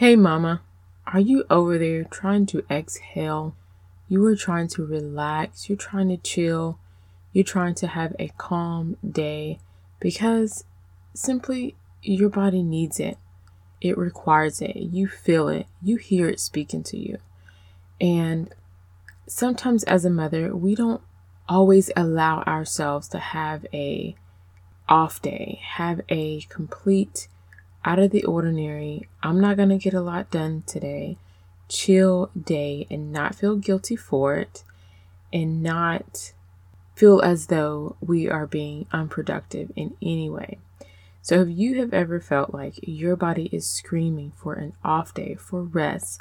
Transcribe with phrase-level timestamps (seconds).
[0.00, 0.62] Hey, mama,
[1.06, 3.54] are you over there trying to exhale?
[4.08, 6.78] You are trying to relax, you're trying to chill,
[7.34, 9.58] you're trying to have a calm day
[10.00, 10.64] because
[11.12, 13.18] simply your body needs it.
[13.82, 14.74] It requires it.
[14.74, 17.18] You feel it, you hear it speaking to you.
[18.00, 18.54] And
[19.26, 21.02] sometimes, as a mother, we don't
[21.46, 24.16] always allow ourselves to have a
[24.88, 27.28] off day, have a complete
[27.84, 31.16] out of the ordinary, I'm not going to get a lot done today,
[31.68, 34.64] chill day and not feel guilty for it
[35.32, 36.32] and not
[36.94, 40.58] feel as though we are being unproductive in any way.
[41.22, 45.34] So, if you have ever felt like your body is screaming for an off day,
[45.34, 46.20] for rest,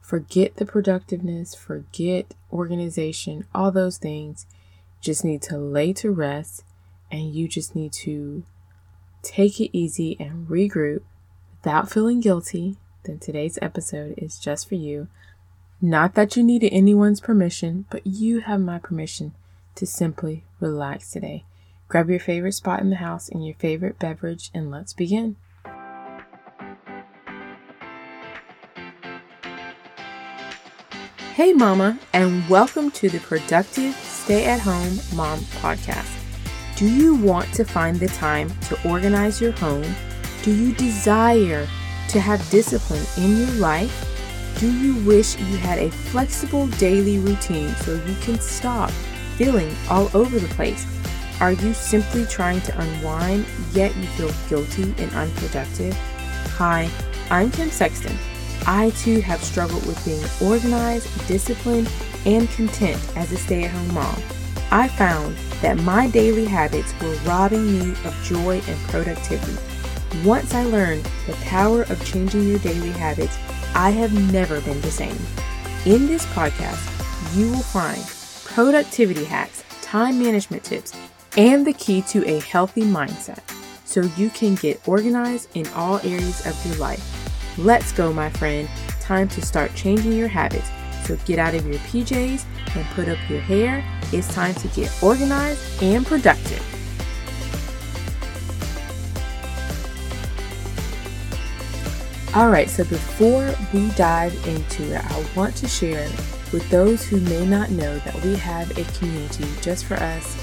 [0.00, 4.46] forget the productiveness, forget organization, all those things,
[5.00, 6.64] just need to lay to rest
[7.10, 8.42] and you just need to
[9.22, 11.02] take it easy and regroup
[11.56, 15.08] without feeling guilty, then today's episode is just for you.
[15.80, 19.34] Not that you needed anyone's permission, but you have my permission
[19.76, 21.44] to simply relax today.
[21.88, 25.36] Grab your favorite spot in the house and your favorite beverage, and let's begin.
[31.34, 36.21] Hey, Mama, and welcome to the Productive Stay at Home Mom Podcast.
[36.82, 39.86] Do you want to find the time to organize your home?
[40.42, 41.68] Do you desire
[42.08, 44.56] to have discipline in your life?
[44.58, 48.90] Do you wish you had a flexible daily routine so you can stop
[49.36, 50.84] feeling all over the place?
[51.40, 55.94] Are you simply trying to unwind yet you feel guilty and unproductive?
[56.56, 56.90] Hi,
[57.30, 58.18] I'm Kim Sexton.
[58.66, 61.88] I too have struggled with being organized, disciplined,
[62.26, 64.20] and content as a stay at home mom.
[64.72, 69.58] I found that my daily habits were robbing me of joy and productivity.
[70.24, 73.36] Once I learned the power of changing your daily habits,
[73.74, 75.18] I have never been the same.
[75.84, 78.02] In this podcast, you will find
[78.46, 80.94] productivity hacks, time management tips,
[81.36, 83.40] and the key to a healthy mindset
[83.84, 87.58] so you can get organized in all areas of your life.
[87.58, 88.70] Let's go, my friend.
[89.02, 90.70] Time to start changing your habits.
[91.04, 94.92] So get out of your PJs and put up your hair it's time to get
[95.02, 96.62] organized and productive.
[102.34, 106.08] All right, so before we dive into it, I want to share
[106.52, 110.36] with those who may not know that we have a community just for us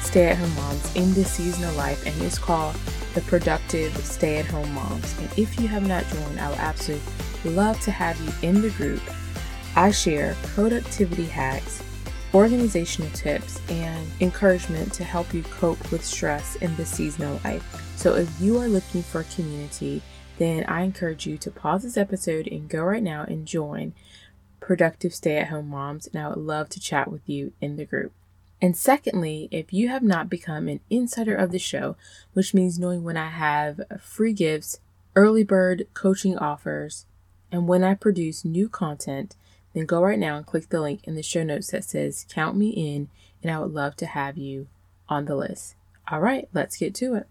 [0.00, 2.76] stay at home moms in this season of life, and it's called
[3.14, 5.18] the Productive Stay at Home Moms.
[5.18, 7.02] And if you have not joined, I would absolutely
[7.44, 9.00] love to have you in the group.
[9.76, 11.82] I share productivity hacks
[12.34, 17.94] organizational tips, and encouragement to help you cope with stress in this season of life.
[17.96, 20.02] So, if you are looking for a community,
[20.38, 23.94] then I encourage you to pause this episode and go right now and join
[24.58, 27.84] Productive Stay at Home Moms, and I would love to chat with you in the
[27.84, 28.12] group.
[28.60, 31.96] And secondly, if you have not become an insider of the show,
[32.32, 34.80] which means knowing when I have free gifts,
[35.14, 37.06] early bird coaching offers,
[37.52, 39.36] and when I produce new content,
[39.74, 42.56] then go right now and click the link in the show notes that says Count
[42.56, 43.08] Me In,
[43.42, 44.68] and I would love to have you
[45.08, 45.74] on the list.
[46.08, 47.26] All right, let's get to it.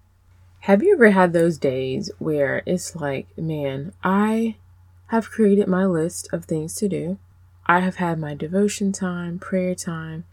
[0.61, 4.55] Have you ever had those days where it's like, man, I
[5.07, 7.17] have created my list of things to do?
[7.65, 10.25] I have had my devotion time, prayer time,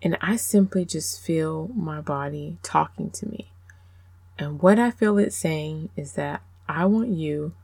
[0.00, 3.50] and I simply just feel my body talking to me.
[4.38, 7.54] And what I feel it saying is that I want you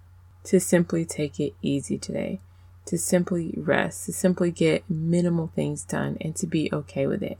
[0.44, 2.40] to simply take it easy today
[2.86, 7.38] to simply rest, to simply get minimal things done, and to be okay with it.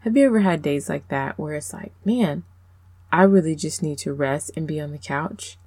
[0.00, 2.44] Have you ever had days like that where it's like, man,
[3.12, 5.58] I really just need to rest and be on the couch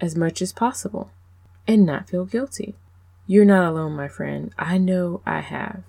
[0.00, 1.10] as much as possible
[1.66, 2.74] and not feel guilty?
[3.26, 4.52] You're not alone, my friend.
[4.58, 5.82] I know I have.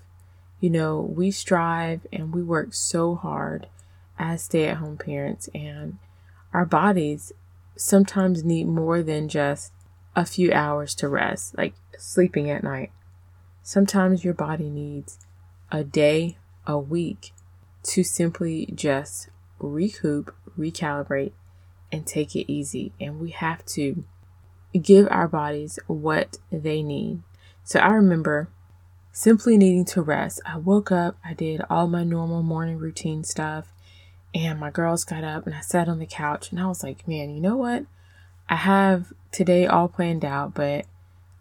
[0.60, 3.66] You know, we strive and we work so hard
[4.18, 5.98] as stay at home parents, and
[6.52, 7.32] our bodies
[7.76, 9.72] sometimes need more than just
[10.16, 12.92] a few hours to rest, like sleeping at night.
[13.62, 15.18] Sometimes your body needs
[15.70, 17.32] a day, a week
[17.82, 19.28] to simply just
[19.58, 21.32] recoup, recalibrate,
[21.90, 22.92] and take it easy.
[23.00, 24.04] And we have to
[24.80, 27.22] give our bodies what they need.
[27.62, 28.48] So I remember
[29.12, 30.40] simply needing to rest.
[30.44, 33.72] I woke up, I did all my normal morning routine stuff,
[34.34, 37.06] and my girls got up and I sat on the couch and I was like,
[37.06, 37.84] man, you know what?
[38.48, 40.86] I have today all planned out, but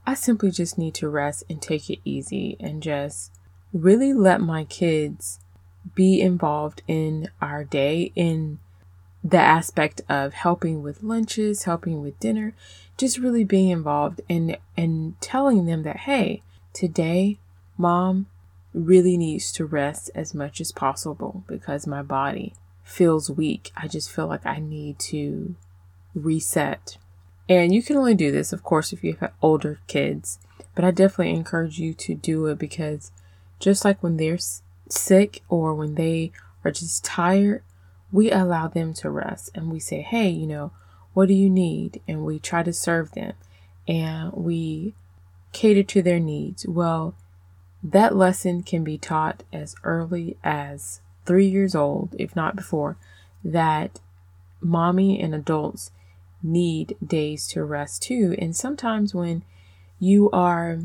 [0.06, 3.32] I simply just need to rest and take it easy and just
[3.72, 5.40] really let my kids
[5.96, 8.60] be involved in our day in
[9.24, 12.54] the aspect of helping with lunches, helping with dinner,
[12.98, 16.42] just really being involved and and telling them that hey,
[16.74, 17.40] today
[17.78, 18.28] mom
[18.74, 22.54] really needs to rest as much as possible because my body
[22.84, 23.72] feels weak.
[23.78, 25.56] I just feel like I need to
[26.14, 26.98] reset.
[27.50, 30.40] And you can only do this, of course, if you have older kids,
[30.76, 33.12] but I definitely encourage you to do it because
[33.60, 34.40] just like when they're
[34.90, 36.32] sick or when they
[36.64, 37.64] are just tired,
[38.12, 40.72] we allow them to rest and we say, hey, you know,
[41.14, 42.02] what do you need?
[42.08, 43.34] And we try to serve them
[43.88, 44.94] and we
[45.52, 46.66] cater to their needs.
[46.66, 47.16] Well,
[47.84, 52.98] that lesson can be taught as early as three years old, if not before,
[53.44, 54.00] that
[54.62, 55.92] mommy and adults
[56.44, 58.36] need days to rest too.
[58.38, 59.44] And sometimes when
[60.00, 60.80] you are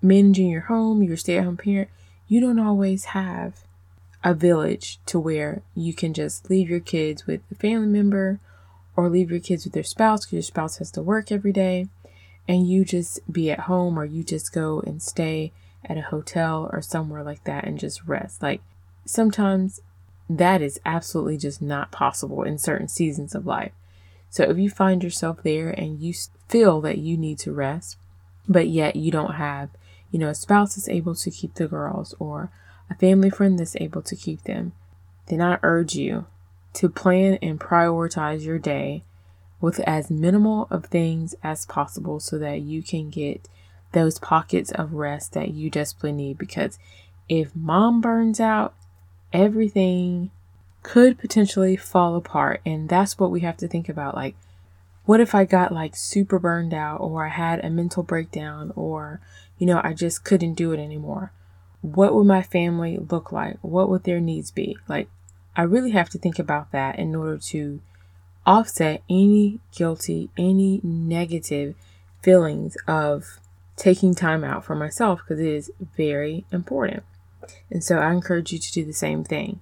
[0.00, 1.90] managing your home, you're a stay at home parent,
[2.28, 3.64] you don't always have
[4.24, 8.40] a village to where you can just leave your kids with a family member
[8.96, 11.88] or leave your kids with their spouse because your spouse has to work every day
[12.48, 15.52] and you just be at home or you just go and stay
[15.84, 18.42] at a hotel or somewhere like that and just rest.
[18.42, 18.60] Like
[19.04, 19.80] sometimes
[20.28, 23.72] that is absolutely just not possible in certain seasons of life.
[24.30, 26.12] So if you find yourself there and you
[26.48, 27.96] feel that you need to rest,
[28.48, 29.70] but yet you don't have,
[30.10, 32.50] you know, a spouse that's able to keep the girls or
[32.90, 34.72] a family friend that's able to keep them,
[35.26, 36.26] then I urge you
[36.74, 39.02] to plan and prioritize your day
[39.60, 43.48] with as minimal of things as possible so that you can get
[43.92, 46.78] those pockets of rest that you desperately need because
[47.28, 48.74] if mom burns out,
[49.32, 50.30] everything
[50.86, 52.60] could potentially fall apart.
[52.64, 54.14] And that's what we have to think about.
[54.14, 54.36] Like,
[55.04, 59.20] what if I got like super burned out or I had a mental breakdown or,
[59.58, 61.32] you know, I just couldn't do it anymore?
[61.82, 63.58] What would my family look like?
[63.62, 64.78] What would their needs be?
[64.86, 65.08] Like,
[65.56, 67.80] I really have to think about that in order to
[68.46, 71.74] offset any guilty, any negative
[72.22, 73.40] feelings of
[73.74, 77.02] taking time out for myself because it is very important.
[77.72, 79.58] And so I encourage you to do the same thing.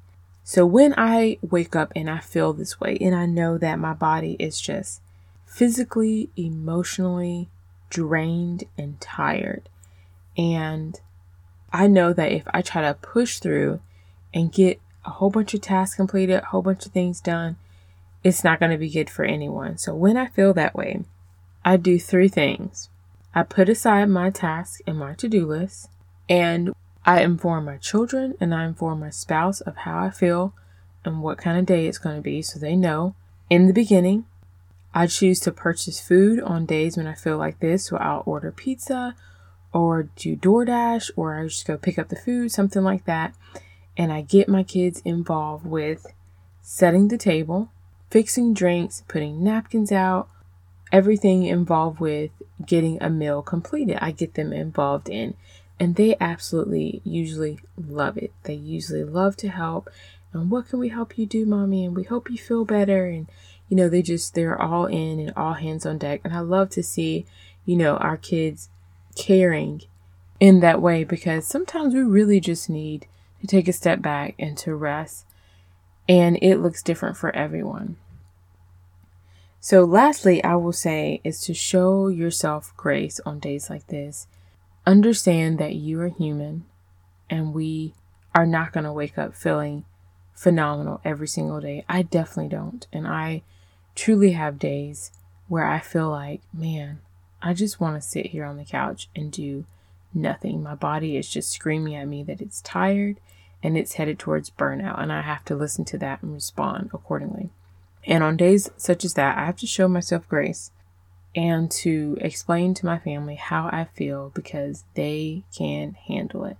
[0.47, 3.95] So when I wake up and I feel this way, and I know that my
[3.95, 5.01] body is just
[5.47, 7.49] physically, emotionally
[7.89, 9.71] drained and tired,
[10.37, 11.01] and
[11.73, 13.81] I know that if I try to push through
[14.35, 17.57] and get a whole bunch of tasks completed, a whole bunch of things done,
[18.23, 19.79] it's not going to be good for anyone.
[19.79, 21.05] So when I feel that way,
[21.65, 22.91] I do three things.
[23.35, 25.89] I put aside my task and my to do list,
[26.29, 26.75] and
[27.07, 30.55] I inform my children and I inform my spouse of how I feel
[31.05, 33.15] and what kind of day it's going to be so they know.
[33.51, 34.25] In the beginning,
[34.95, 38.51] I choose to purchase food on days when I feel like this, so I'll order
[38.51, 39.15] pizza
[39.73, 43.35] or do DoorDash or I just go pick up the food, something like that.
[43.97, 46.07] And I get my kids involved with
[46.63, 47.71] setting the table,
[48.11, 50.29] fixing drinks, putting napkins out,
[50.91, 52.31] everything involved with
[52.65, 53.99] getting a meal completed.
[54.01, 55.35] I get them involved in,
[55.79, 58.33] and they absolutely usually love it.
[58.45, 59.91] They usually love to help.
[60.33, 61.85] And what can we help you do, mommy?
[61.85, 63.07] And we hope you feel better.
[63.07, 63.29] And
[63.69, 66.21] you know, they just they're all in and all hands on deck.
[66.25, 67.27] And I love to see,
[67.65, 68.69] you know, our kids
[69.17, 69.83] caring
[70.41, 73.07] in that way because sometimes we really just need
[73.41, 75.27] to take a step back and to rest.
[76.09, 77.97] And it looks different for everyone.
[79.61, 84.27] So, lastly, I will say is to show yourself grace on days like this.
[84.87, 86.65] Understand that you are human
[87.31, 87.95] and we
[88.35, 89.85] are not going to wake up feeling
[90.35, 91.85] phenomenal every single day.
[91.89, 92.87] I definitely don't.
[92.93, 93.43] And I
[93.95, 95.13] truly have days
[95.49, 97.01] where I feel like, man,
[97.41, 99.65] I just want to sit here on the couch and do
[100.13, 100.63] nothing.
[100.63, 103.19] My body is just screaming at me that it's tired
[103.63, 105.01] and it's headed towards burnout.
[105.01, 107.51] And I have to listen to that and respond accordingly.
[108.07, 110.71] And on days such as that, I have to show myself grace
[111.35, 116.57] and to explain to my family how I feel because they can handle it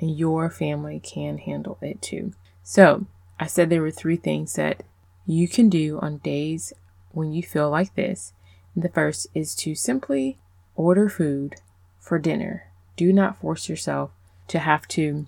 [0.00, 2.32] and your family can handle it too.
[2.62, 3.06] So,
[3.38, 4.82] I said there were three things that
[5.26, 6.72] you can do on days
[7.12, 8.32] when you feel like this.
[8.76, 10.38] The first is to simply
[10.74, 11.56] order food
[12.00, 12.70] for dinner.
[12.96, 14.10] Do not force yourself
[14.48, 15.26] to have to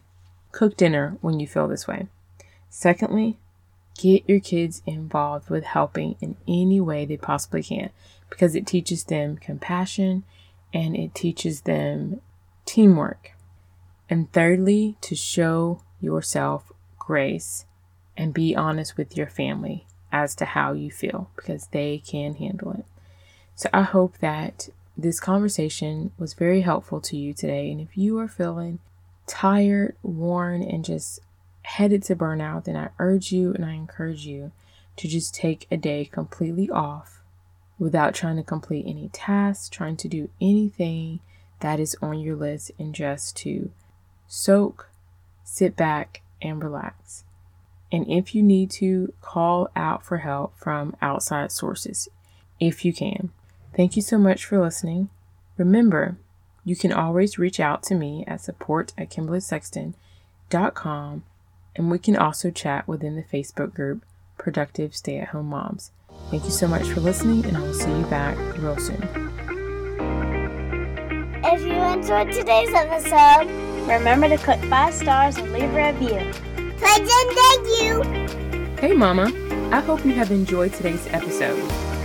[0.53, 2.07] cook dinner when you feel this way.
[2.71, 3.38] Secondly,
[3.99, 7.91] Get your kids involved with helping in any way they possibly can
[8.30, 10.25] because it teaches them compassion
[10.73, 12.21] and it teaches them
[12.64, 13.33] teamwork.
[14.09, 17.66] And thirdly, to show yourself grace
[18.16, 22.73] and be honest with your family as to how you feel because they can handle
[22.73, 22.85] it.
[23.54, 27.71] So I hope that this conversation was very helpful to you today.
[27.71, 28.78] And if you are feeling
[29.26, 31.21] tired, worn, and just
[31.62, 34.52] headed to burnout, then I urge you and I encourage you
[34.97, 37.21] to just take a day completely off
[37.78, 41.21] without trying to complete any tasks, trying to do anything
[41.61, 43.71] that is on your list, and just to
[44.26, 44.90] soak,
[45.45, 47.25] sit back, and relax.
[47.90, 52.09] And if you need to, call out for help from outside sources
[52.61, 53.30] if you can.
[53.75, 55.09] Thank you so much for listening.
[55.56, 56.18] Remember,
[56.64, 61.23] you can always reach out to me at support at kimberleysexton.com
[61.76, 64.02] and we can also chat within the Facebook group
[64.38, 65.92] Productive Stay at Home Moms.
[66.31, 69.03] Thank you so much for listening, and I will see you back real soon.
[71.45, 73.47] If you enjoyed today's episode,
[73.87, 76.33] remember to click five stars and leave a review.
[76.79, 78.77] Thanks and thank you.
[78.81, 79.33] Hey, Mama.
[79.73, 81.59] I hope you have enjoyed today's episode.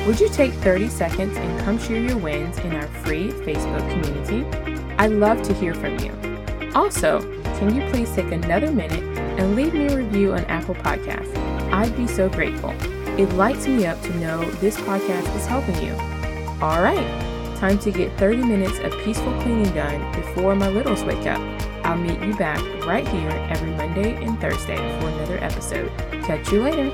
[0.08, 4.46] Would you take 30 seconds and come share your wins in our free Facebook community?
[4.98, 6.12] I'd love to hear from you.
[6.74, 7.22] Also,
[7.60, 9.03] can you please take another minute
[9.39, 11.36] and leave me a review on Apple Podcasts?
[11.72, 12.74] I'd be so grateful.
[13.18, 15.94] It lights me up to know this podcast is helping you.
[16.62, 21.25] All right, time to get 30 minutes of peaceful cleaning done before my littles wake
[21.27, 21.39] up.
[21.84, 25.91] I'll meet you back right here every Monday and Thursday for another episode.
[26.24, 26.89] Catch you later.